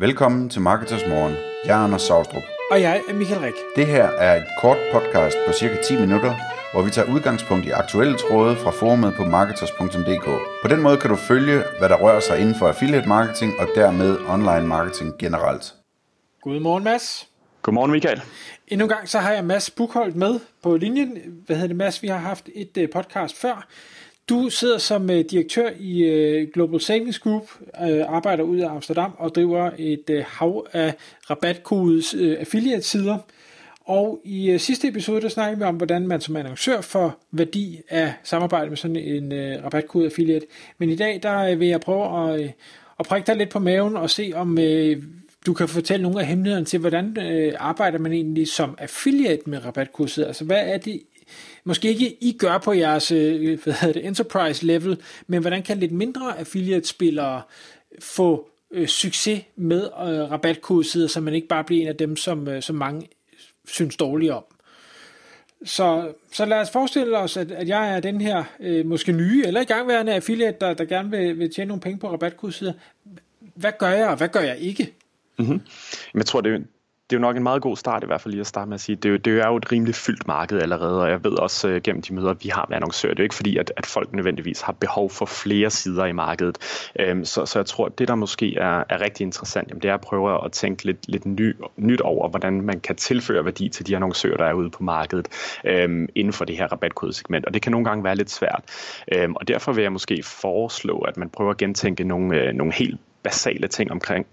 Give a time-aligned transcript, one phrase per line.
[0.00, 1.34] Velkommen til Marketers Morgen.
[1.64, 2.42] Jeg er Anders Saustrup.
[2.70, 3.54] Og jeg er Michael Rik.
[3.76, 6.34] Det her er et kort podcast på cirka 10 minutter,
[6.72, 10.24] hvor vi tager udgangspunkt i aktuelle tråde fra forumet på marketers.dk.
[10.62, 13.68] På den måde kan du følge, hvad der rører sig inden for affiliate marketing og
[13.74, 15.74] dermed online marketing generelt.
[16.42, 17.28] Godmorgen, Mads.
[17.62, 18.22] Godmorgen, Michael.
[18.68, 21.18] Endnu en gang så har jeg Mads Bukholdt med på linjen.
[21.46, 22.02] Hvad hedder det, Mads?
[22.02, 23.66] Vi har haft et uh, podcast før.
[24.30, 26.02] Du sidder som uh, direktør i
[26.42, 30.94] uh, Global Savings Group, uh, arbejder ud af Amsterdam og driver et uh, hav af
[31.30, 33.18] rabatkodes uh, affiliatesider.
[33.84, 37.80] Og i uh, sidste episode, der snakkede vi om, hvordan man som annoncør får værdi
[37.88, 40.46] af samarbejde med sådan en uh, rabatkode affiliate.
[40.78, 42.50] Men i dag, der uh, vil jeg prøve at, uh,
[43.00, 45.02] at prikke dig lidt på maven og se, om uh,
[45.46, 49.64] du kan fortælle nogle af hemmelighederne til, hvordan øh, arbejder man egentlig som affiliate med
[49.64, 50.24] rabatkurset?
[50.24, 51.02] Altså, hvad er det,
[51.64, 55.78] måske ikke I gør på jeres øh, hvad hedder det, enterprise level, men hvordan kan
[55.78, 57.42] lidt mindre affiliate-spillere
[58.00, 62.62] få øh, succes med øh, så man ikke bare bliver en af dem, som, øh,
[62.62, 63.08] som mange
[63.68, 64.44] synes dårligt om?
[65.64, 69.44] Så, så lad os forestille os, at, at jeg er den her øh, måske nye
[69.46, 72.72] eller i gangværende affiliate, der, der gerne vil, vil tjene nogle penge på rabatkodesider.
[73.54, 74.92] Hvad gør jeg, og hvad gør jeg ikke?
[75.38, 75.60] Mm-hmm.
[76.14, 76.66] Jeg tror, det
[77.10, 78.74] det er jo nok en meget god start i hvert fald lige at starte med
[78.74, 81.24] at sige, det er jo, det er jo et rimelig fyldt marked allerede, og jeg
[81.24, 83.56] ved også uh, gennem de møder, vi har med annoncører, det er jo ikke fordi,
[83.56, 86.58] at, at folk nødvendigvis har behov for flere sider i markedet.
[87.10, 89.90] Um, så, så jeg tror, at det der måske er, er rigtig interessant, jamen, det
[89.90, 93.68] er at prøve at tænke lidt, lidt ny, nyt over, hvordan man kan tilføre værdi
[93.68, 95.28] til de annoncører, der er ude på markedet
[95.64, 98.62] um, inden for det her rabatkodesegment, og det kan nogle gange være lidt svært.
[99.24, 102.72] Um, og derfor vil jeg måske foreslå, at man prøver at gentænke nogle, uh, nogle
[102.72, 104.26] helt basale ting omkring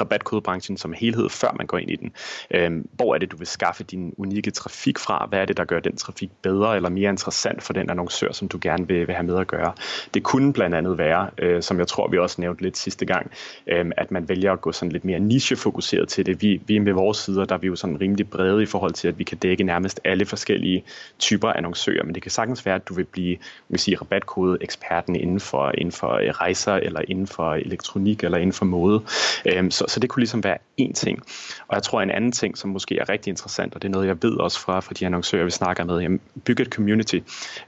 [0.00, 2.12] rabatkodebranchen som helhed, før man går ind i den.
[2.50, 5.26] Øhm, hvor er det, du vil skaffe din unikke trafik fra?
[5.28, 8.48] Hvad er det, der gør den trafik bedre eller mere interessant for den annoncør, som
[8.48, 9.72] du gerne vil, vil have med at gøre?
[10.14, 13.30] Det kunne blandt andet være, øh, som jeg tror, vi også nævnte lidt sidste gang,
[13.66, 16.42] øh, at man vælger at gå sådan lidt mere nichefokuseret til det.
[16.42, 19.08] Vi, vi med vores sider, der er vi jo sådan rimelig brede i forhold til,
[19.08, 20.84] at vi kan dække nærmest alle forskellige
[21.18, 23.36] typer annoncører, men det kan sagtens være, at du vil blive
[23.68, 28.52] vil sige, rabatkode-eksperten inden for, inden for øh, rejser eller inden for elektronik eller inden
[28.52, 29.02] for mode.
[29.46, 31.22] Øhm, så, så det kunne ligesom være en ting.
[31.68, 34.06] Og jeg tror en anden ting, som måske er rigtig interessant, og det er noget,
[34.06, 37.18] jeg ved også fra, fra de annoncører, vi snakker med, jamen, bygge et community.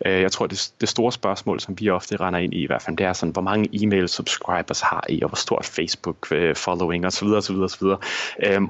[0.07, 2.83] Øh, jeg tror, det, det store spørgsmål, som vi ofte render ind i i hvert
[2.83, 6.57] fald, det er sådan, hvor mange e-mail subscribers har I, og hvor stor Facebook øh,
[6.57, 7.27] following osv.
[7.27, 7.87] osv., osv.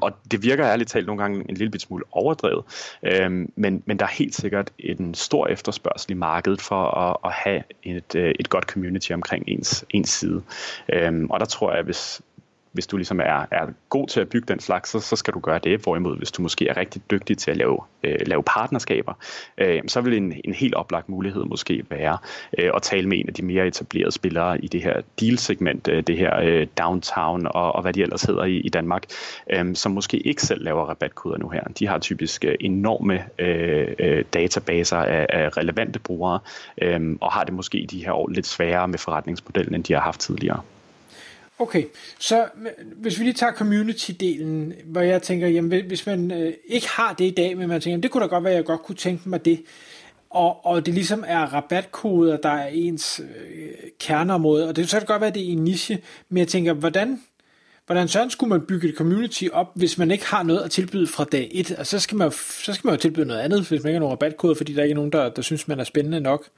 [0.00, 2.64] Og det virker ærligt talt nogle gange en lille smule overdrevet,
[3.02, 7.32] øhm, men, men der er helt sikkert en stor efterspørgsel i markedet for at, at
[7.32, 10.42] have et, øh, et godt community omkring ens, ens side.
[10.92, 12.20] Øhm, og der tror jeg, hvis,
[12.74, 15.38] hvis du ligesom er, er god til at bygge den slags, så, så skal du
[15.38, 15.80] gøre det.
[15.80, 19.12] Hvorimod, hvis du måske er rigtig dygtig til at lave, øh, lave partnerskaber,
[19.58, 22.18] øh, så vil en, en helt oplagt mulighed måske være
[22.58, 26.02] øh, at tale med en af de mere etablerede spillere i det her deal-segment, øh,
[26.02, 29.04] det her øh, downtown og, og hvad de ellers hedder i, i Danmark,
[29.50, 31.64] øh, som måske ikke selv laver rabatkoder nu her.
[31.78, 36.40] De har typisk øh, enorme øh, øh, databaser af, af relevante brugere,
[36.82, 39.92] øh, og har det måske i de her år lidt sværere med forretningsmodellen, end de
[39.92, 40.60] har haft tidligere.
[41.58, 41.84] Okay,
[42.18, 42.48] så
[42.96, 47.24] hvis vi lige tager community-delen, hvor jeg tænker, jamen hvis man øh, ikke har det
[47.24, 48.96] i dag, men man tænker, jamen, det kunne da godt være, at jeg godt kunne
[48.96, 49.62] tænke mig det,
[50.30, 53.68] og, og det ligesom er rabatkoder, der er ens øh,
[54.00, 55.98] kerneområde, og det så kan det godt være, at det er en niche,
[56.28, 57.22] men jeg tænker, hvordan,
[57.86, 61.06] hvordan sådan skulle man bygge et community op, hvis man ikke har noget at tilbyde
[61.06, 61.70] fra dag 1?
[61.70, 64.00] Altså, så, skal man, så skal man jo tilbyde noget andet, hvis man ikke har
[64.00, 66.48] nogen rabatkode, fordi der ikke er nogen, der, der synes, man er spændende nok.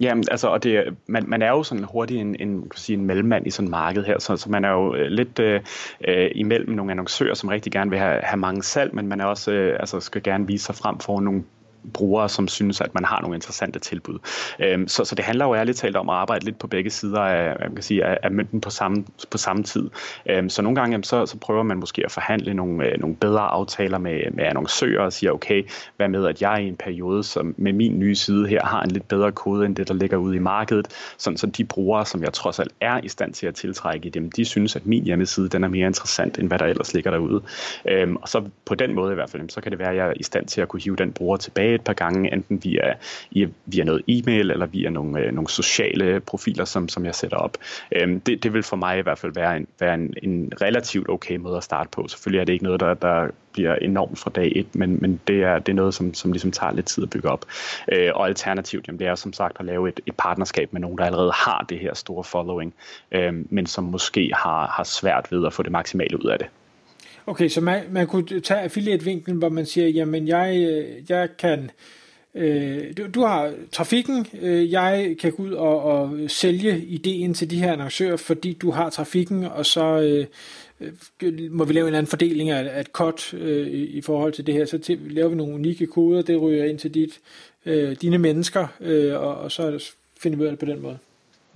[0.00, 3.04] Ja, altså, og det, man, man er jo sådan hurtigt en, en, kan sige, en
[3.04, 5.60] mellemmand i sådan et marked her, så, så man er jo øh, lidt øh,
[6.08, 9.24] øh, imellem nogle annoncører, som rigtig gerne vil have, have mange salg, men man er
[9.24, 11.44] også, øh, altså, skal gerne vise sig frem for nogle
[11.92, 14.18] brugere, som synes, at man har nogle interessante tilbud.
[14.60, 17.20] Øhm, så, så det handler jo ærligt talt om at arbejde lidt på begge sider
[17.20, 19.90] af, man kan sige, af, af mønten på samme, på samme tid.
[20.30, 23.16] Øhm, så nogle gange jamen, så, så prøver man måske at forhandle nogle, øh, nogle
[23.16, 25.62] bedre aftaler med, med annoncører og siger, okay,
[25.96, 28.90] hvad med, at jeg i en periode som med min nye side her har en
[28.90, 32.22] lidt bedre kode end det, der ligger ude i markedet, sådan så de brugere, som
[32.22, 35.48] jeg trods alt er i stand til at tiltrække dem, de synes, at min hjemmeside
[35.48, 37.42] den er mere interessant, end hvad der ellers ligger derude.
[37.88, 40.08] Øhm, og så på den måde i hvert fald, så kan det være, at jeg
[40.08, 42.94] er i stand til at kunne hive den bruger tilbage et par gange, enten via,
[43.66, 47.56] via noget e-mail eller via nogle, øh, nogle sociale profiler, som, som jeg sætter op.
[47.92, 51.08] Øhm, det, det vil for mig i hvert fald være, en, være en, en relativt
[51.08, 52.08] okay måde at starte på.
[52.08, 55.42] Selvfølgelig er det ikke noget, der, der bliver enormt fra dag et, men, men det,
[55.42, 57.44] er, det er noget, som, som ligesom tager lidt tid at bygge op.
[57.92, 60.98] Øh, og alternativt, jamen, det er som sagt at lave et, et partnerskab med nogen,
[60.98, 62.74] der allerede har det her store following,
[63.12, 66.48] øh, men som måske har, har svært ved at få det maksimale ud af det.
[67.26, 71.70] Okay, så man, man kunne tage affiliate-vinklen, hvor man siger, jamen jeg, øh, jeg kan
[72.36, 77.50] Øh, du, du har trafikken, øh, jeg kan gå ud og, og sælge ideen til
[77.50, 80.26] de her annoncører, fordi du har trafikken, og så øh,
[81.22, 84.00] øh, må vi lave en eller anden fordeling af, af et cut øh, i, i
[84.00, 84.64] forhold til det her.
[84.64, 87.20] Så til, laver vi nogle unikke koder, det ryger ind til dit,
[87.66, 90.98] øh, dine mennesker, øh, og, og så finder vi ud af det på den måde.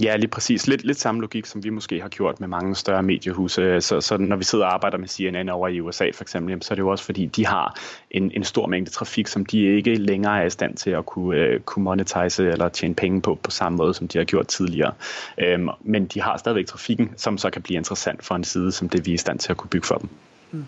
[0.03, 0.67] Ja, lige præcis.
[0.67, 3.63] Lidt, lidt samme logik, som vi måske har gjort med mange større mediehuse.
[3.63, 6.63] Øh, så, så når vi sidder og arbejder med CNN over i USA for eksempel,
[6.63, 7.79] så er det jo også fordi, de har
[8.11, 11.39] en, en stor mængde trafik, som de ikke længere er i stand til at kunne,
[11.39, 14.93] øh, kunne monetize eller tjene penge på på samme måde, som de har gjort tidligere.
[15.55, 18.89] Um, men de har stadigvæk trafikken, som så kan blive interessant for en side, som
[18.89, 20.09] det vi er i stand til at kunne bygge for dem.
[20.53, 20.65] Mm.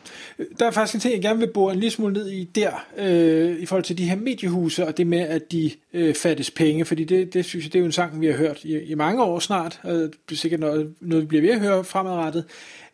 [0.59, 2.87] Der er faktisk en ting, jeg gerne vil bore en lille smule ned i der,
[2.97, 6.85] øh, i forhold til de her mediehuse, og det med, at de øh, fattes penge,
[6.85, 8.95] fordi det, det synes jeg, det er jo en sang, vi har hørt i, i
[8.95, 12.45] mange år snart, og det er sikkert noget, noget vi bliver ved at høre fremadrettet.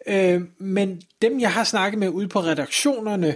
[0.07, 3.35] Øh, men dem, jeg har snakket med ude på redaktionerne,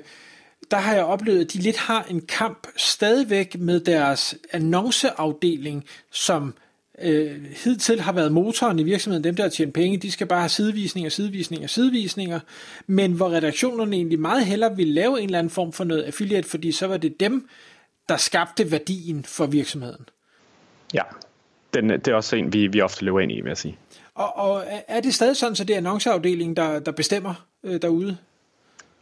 [0.70, 6.54] der har jeg oplevet, at de lidt har en kamp stadigvæk med deres annonceafdeling, som
[6.98, 10.40] øh, hidtil har været motoren i virksomheden, dem der har tjent penge, de skal bare
[10.40, 12.40] have sidevisninger, sidevisninger, sidevisninger,
[12.86, 16.48] men hvor redaktionerne egentlig meget hellere vil lave en eller anden form for noget affiliate,
[16.48, 17.48] fordi så var det dem,
[18.08, 20.08] der skabte værdien for virksomheden.
[20.94, 21.02] Ja,
[21.74, 23.78] den, det er også en, vi, vi ofte løber ind i, vil jeg sige.
[24.14, 28.16] Og, og er det stadig sådan, så det er annonceafdelingen, der, der bestemmer øh, derude?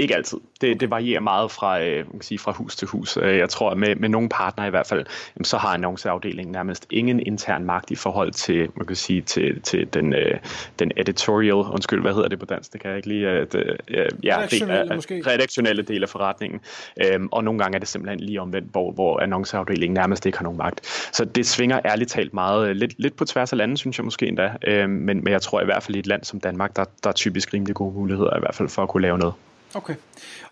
[0.00, 0.38] Ikke altid.
[0.60, 3.18] Det, det varierer meget fra, øh, man kan sige, fra hus til hus.
[3.22, 5.06] Øh, jeg tror, med, med nogle partnere i hvert fald,
[5.44, 9.94] så har annonceafdelingen nærmest ingen intern magt i forhold til, man kan sige, til, til
[9.94, 10.38] den, øh,
[10.78, 12.72] den editorial, undskyld, hvad hedder det på dansk?
[12.72, 13.30] Det kan jeg ikke lige...
[13.30, 13.76] Øh, det,
[14.22, 15.22] ja, redaktionelle, del af, måske.
[15.26, 16.60] redaktionelle del af forretningen.
[17.04, 20.44] Øhm, og nogle gange er det simpelthen lige omvendt, hvor, hvor annonceafdelingen nærmest ikke har
[20.44, 20.86] nogen magt.
[21.12, 24.26] Så det svinger ærligt talt meget, lidt, lidt på tværs af landet, synes jeg måske
[24.26, 24.52] endda.
[24.66, 27.08] Øhm, men, men jeg tror i hvert fald i et land som Danmark, der, der
[27.10, 29.34] er typisk rimelig gode muligheder i hvert fald for at kunne lave noget.
[29.74, 29.94] Okay.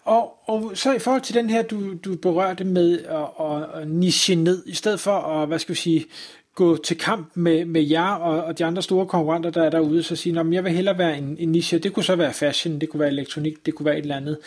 [0.05, 4.35] Og, og så i forhold til den her, du, du berørte med at, at niche
[4.35, 6.07] ned, i stedet for at, hvad skal vi sige,
[6.55, 10.03] gå til kamp med, med jer og, og de andre store konkurrenter, der er derude,
[10.03, 11.79] så sige, at jeg vil hellere være en, en niche.
[11.79, 14.39] Det kunne så være fashion, det kunne være elektronik, det kunne være et eller andet.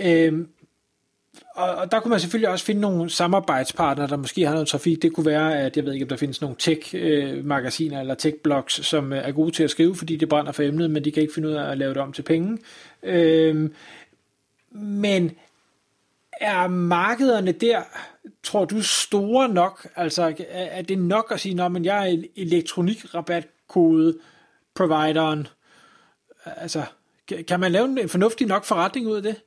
[0.00, 0.48] Øhm,
[1.54, 5.02] og, og der kunne man selvfølgelig også finde nogle samarbejdspartnere, der måske har noget trafik.
[5.02, 8.82] Det kunne være, at jeg ved ikke, om der findes nogle tech-magasiner øh, eller tech-blogs,
[8.82, 11.20] som øh, er gode til at skrive, fordi det brænder for emnet, men de kan
[11.20, 12.58] ikke finde ud af at lave det om til penge.
[13.02, 13.74] Øhm,
[14.74, 15.30] men
[16.40, 17.82] er markederne der,
[18.42, 19.88] tror du, store nok?
[19.96, 24.18] Altså, er det nok at sige, at jeg er elektronikrabatkode
[24.74, 25.48] provideren?
[26.44, 26.82] Altså,
[27.48, 29.40] kan man lave en fornuftig nok forretning ud af det?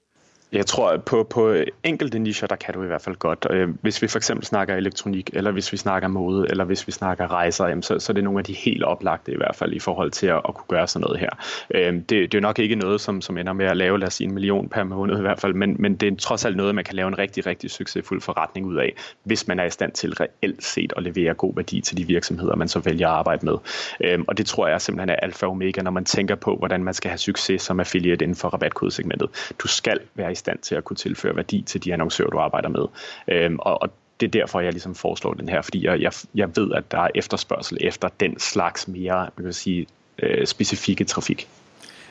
[0.52, 3.48] Jeg tror, at på, på enkelte nicher, der kan du i hvert fald godt.
[3.50, 6.92] Øh, hvis vi for eksempel snakker elektronik, eller hvis vi snakker mode, eller hvis vi
[6.92, 9.80] snakker rejser, så, så er det nogle af de helt oplagte i hvert fald i
[9.80, 11.30] forhold til at, at kunne gøre sådan noget her.
[11.72, 14.08] Øh, det, det er jo nok ikke noget, som, som ender med at lave, lad
[14.08, 16.58] os sige, en million per måned i hvert fald, men, men det er trods alt
[16.58, 18.94] noget, man kan lave en rigtig, rigtig succesfuld forretning ud af,
[19.24, 22.56] hvis man er i stand til reelt set at levere god værdi til de virksomheder,
[22.56, 23.56] man så vælger at arbejde med.
[24.02, 26.84] Øh, og det tror jeg simpelthen er alfa og omega, når man tænker på, hvordan
[26.84, 29.54] man skal have succes som affiliate inden for rabatkodesegmentet.
[29.60, 32.70] Du skal være i stand til at kunne tilføre værdi til de annoncører, du arbejder
[32.70, 32.86] med.
[33.28, 33.90] Øhm, og, og
[34.20, 37.00] det er derfor, jeg ligesom foreslår den her, fordi jeg, jeg, jeg ved, at der
[37.00, 39.88] er efterspørgsel efter den slags mere man kan sige,
[40.20, 41.48] øh, specifikke trafik.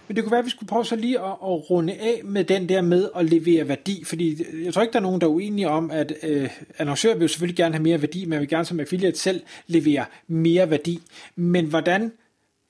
[0.08, 2.44] Men det kunne være, at vi skulle prøve så lige at, at runde af med
[2.44, 5.30] den der med at levere værdi, fordi jeg tror ikke, der er nogen, der er
[5.30, 8.64] uenige om, at øh, annoncører vil jo selvfølgelig gerne have mere værdi, men vil gerne
[8.64, 11.00] som affiliate selv levere mere værdi.
[11.36, 12.12] Men hvordan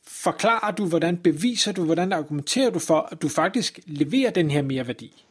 [0.06, 4.62] forklarer du, hvordan beviser du, hvordan argumenterer du for, at du faktisk leverer den her
[4.62, 5.24] mere værdi?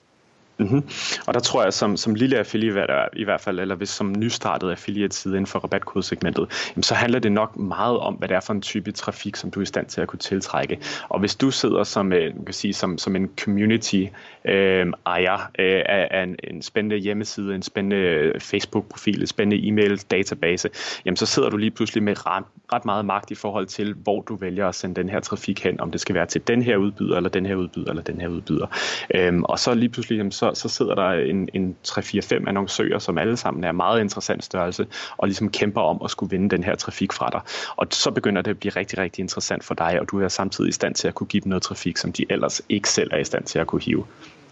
[0.58, 0.84] Mm-hmm.
[1.28, 4.72] Og der tror jeg, som, som lille affiliate i hvert fald, eller hvis som nystartet
[4.72, 8.40] affiliate side inden for rabatkodesegmentet, jamen, så handler det nok meget om, hvad det er
[8.40, 10.80] for en type trafik, som du er i stand til at kunne tiltrække.
[11.10, 14.04] Og hvis du sidder som, øh, kan sige, som, som en community
[14.46, 20.70] øh, ejer øh, af en, en spændende hjemmeside, en spændende øh, Facebook-profil, en spændende e-mail-database,
[21.06, 22.44] jamen så sidder du lige pludselig med ret,
[22.74, 25.80] ret meget magt i forhold til, hvor du vælger at sende den her trafik hen,
[25.80, 28.28] om det skal være til den her udbyder, eller den her udbyder, eller den her
[28.28, 28.68] udbyder.
[29.16, 33.18] Øh, og så lige pludselig, jamen, så, så sidder der en, en 3-4-5 annoncører, som
[33.18, 36.76] alle sammen er meget interessant størrelse, og ligesom kæmper om at skulle vinde den her
[36.76, 37.42] trafik fra dig.
[37.76, 40.70] Og så begynder det at blive rigtig, rigtig interessant for dig, og du er samtidig
[40.70, 43.18] i stand til at kunne give dem noget trafik, som de ellers ikke selv er
[43.18, 44.06] i stand til at kunne hive.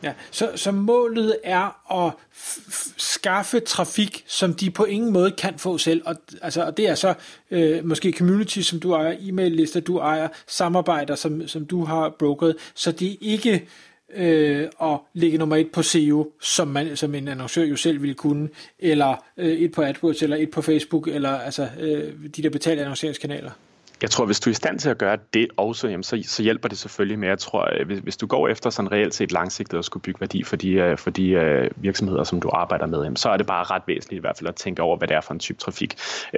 [0.04, 2.14] Ja, så, så målet er at
[2.98, 6.02] skaffe trafik, som de på ingen måde kan få selv.
[6.06, 7.14] Og, altså, og det er så
[7.52, 12.56] øh, måske community, som du ejer, e-mail-lister, du ejer, samarbejder, som, som du har broket,
[12.74, 13.68] så det er ikke
[14.16, 18.16] øh, og ligge nummer et på SEO, som, man, som en annoncør jo selv ville
[18.16, 18.50] kunne,
[18.80, 22.82] eller øh, et på AdWords, eller et på Facebook, eller altså øh, de der betalte
[22.82, 23.52] annonceringskanaler.
[24.02, 26.44] Jeg tror, hvis du er i stand til at gøre det også, jamen, så, så
[26.44, 27.28] hjælper det selvfølgelig med.
[27.28, 30.22] Jeg tror, øh, hvis, hvis du går efter sådan reelt set langsigtet at skulle bygge
[30.22, 33.38] værdi for de, øh, for de uh, virksomheder, som du arbejder med, jamen, så er
[33.38, 35.40] det bare ret væsentligt i hvert fald at tænke over, hvad det er for en
[35.40, 35.96] type trafik.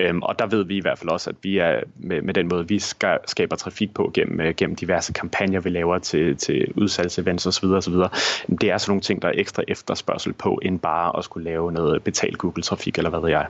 [0.10, 2.48] Um, og der ved vi i hvert fald også, at vi er med, med den
[2.48, 2.80] måde, vi
[3.26, 7.94] skaber trafik på gennem, gennem diverse kampagner, vi laver til, til udsalgsevents osv., osv.
[7.94, 11.72] Det er sådan nogle ting, der er ekstra efterspørgsel på, end bare at skulle lave
[11.72, 13.48] noget betalt Google-trafik, eller hvad ved jeg.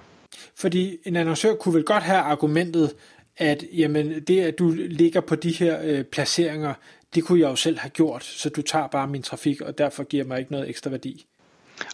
[0.56, 2.94] Fordi en annoncør kunne vel godt have argumentet,
[3.38, 6.74] at jamen, det, at du ligger på de her øh, placeringer,
[7.16, 10.04] det kunne jeg jo selv have gjort, så du tager bare min trafik, og derfor
[10.04, 11.26] giver mig ikke noget ekstra værdi.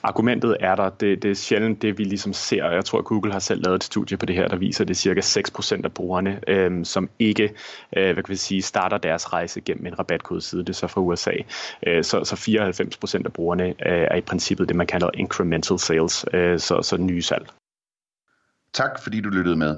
[0.03, 2.69] Argumentet er der, det, det er sjældent det, vi ligesom ser.
[2.69, 4.87] Jeg tror, at Google har selv lavet et studie på det her, der viser, at
[4.87, 7.43] det er cirka 6% af brugerne, øh, som ikke
[7.97, 11.01] øh, hvad kan vi sige, starter deres rejse gennem en rabatkodeside, det er så fra
[11.01, 11.31] USA.
[11.87, 12.35] Øh, så, så
[13.19, 16.97] 94% af brugerne øh, er i princippet det, man kalder incremental sales, øh, så, så
[16.97, 17.47] nye salg.
[18.73, 19.77] Tak fordi du lyttede med.